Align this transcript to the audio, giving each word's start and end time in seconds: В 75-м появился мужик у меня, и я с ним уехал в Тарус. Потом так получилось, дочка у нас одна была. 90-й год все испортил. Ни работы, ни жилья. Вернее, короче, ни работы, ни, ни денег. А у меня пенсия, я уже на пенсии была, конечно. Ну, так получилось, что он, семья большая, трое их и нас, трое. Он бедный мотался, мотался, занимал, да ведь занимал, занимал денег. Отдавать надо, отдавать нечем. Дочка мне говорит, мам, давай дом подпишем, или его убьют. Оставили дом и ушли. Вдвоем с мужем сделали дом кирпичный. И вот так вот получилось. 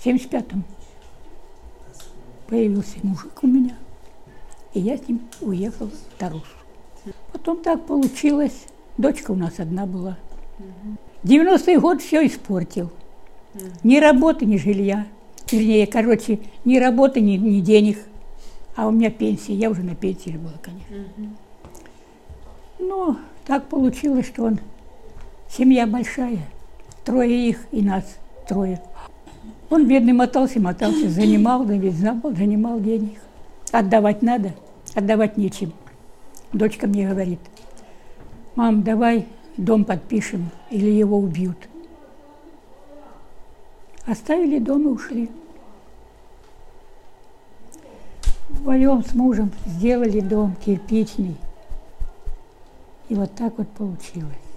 В 0.00 0.06
75-м 0.06 0.64
появился 2.46 2.96
мужик 3.02 3.32
у 3.42 3.46
меня, 3.46 3.76
и 4.72 4.80
я 4.80 4.96
с 4.96 5.06
ним 5.06 5.20
уехал 5.42 5.88
в 5.88 6.18
Тарус. 6.18 6.46
Потом 7.32 7.62
так 7.62 7.84
получилось, 7.84 8.64
дочка 8.96 9.32
у 9.32 9.34
нас 9.34 9.60
одна 9.60 9.84
была. 9.84 10.16
90-й 11.22 11.76
год 11.76 12.00
все 12.00 12.26
испортил. 12.26 12.90
Ни 13.82 13.98
работы, 13.98 14.46
ни 14.46 14.56
жилья. 14.56 15.06
Вернее, 15.52 15.86
короче, 15.86 16.40
ни 16.64 16.78
работы, 16.78 17.20
ни, 17.20 17.36
ни 17.36 17.60
денег. 17.60 17.98
А 18.76 18.86
у 18.86 18.92
меня 18.92 19.10
пенсия, 19.10 19.52
я 19.52 19.68
уже 19.68 19.82
на 19.82 19.94
пенсии 19.94 20.30
была, 20.30 20.54
конечно. 20.62 21.04
Ну, 22.78 23.18
так 23.44 23.68
получилось, 23.68 24.26
что 24.26 24.44
он, 24.44 24.60
семья 25.50 25.86
большая, 25.86 26.38
трое 27.04 27.50
их 27.50 27.66
и 27.70 27.82
нас, 27.82 28.16
трое. 28.48 28.80
Он 29.70 29.86
бедный 29.86 30.12
мотался, 30.12 30.60
мотался, 30.60 31.08
занимал, 31.08 31.64
да 31.64 31.74
ведь 31.74 31.94
занимал, 31.94 32.34
занимал 32.34 32.80
денег. 32.80 33.20
Отдавать 33.70 34.20
надо, 34.20 34.52
отдавать 34.96 35.36
нечем. 35.36 35.72
Дочка 36.52 36.88
мне 36.88 37.08
говорит, 37.08 37.38
мам, 38.56 38.82
давай 38.82 39.28
дом 39.56 39.84
подпишем, 39.84 40.50
или 40.70 40.90
его 40.90 41.18
убьют. 41.18 41.56
Оставили 44.06 44.58
дом 44.58 44.88
и 44.88 44.90
ушли. 44.90 45.30
Вдвоем 48.48 49.04
с 49.04 49.14
мужем 49.14 49.52
сделали 49.66 50.18
дом 50.18 50.56
кирпичный. 50.64 51.36
И 53.08 53.14
вот 53.14 53.32
так 53.36 53.56
вот 53.56 53.68
получилось. 53.68 54.49